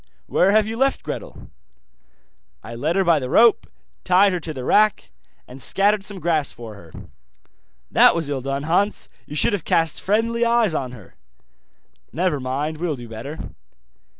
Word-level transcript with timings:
'Where 0.25 0.49
have 0.49 0.65
you 0.65 0.77
left 0.77 1.03
Gretel?' 1.03 1.51
'I 2.63 2.73
led 2.73 2.95
her 2.95 3.03
by 3.03 3.19
the 3.19 3.29
rope, 3.29 3.67
tied 4.03 4.33
her 4.33 4.39
to 4.39 4.51
the 4.51 4.63
rack, 4.63 5.11
and 5.47 5.61
scattered 5.61 6.03
some 6.03 6.19
grass 6.19 6.51
for 6.51 6.73
her.' 6.73 6.91
'That 7.91 8.15
was 8.15 8.27
ill 8.27 8.41
done, 8.41 8.63
Hans, 8.63 9.09
you 9.27 9.35
should 9.35 9.53
have 9.53 9.63
cast 9.63 10.01
friendly 10.01 10.43
eyes 10.43 10.73
on 10.73 10.93
her.' 10.93 11.13
'Never 12.11 12.39
mind, 12.39 12.79
will 12.79 12.95
do 12.95 13.07
better. 13.07 13.53